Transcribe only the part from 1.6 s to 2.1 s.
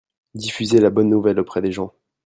des gens.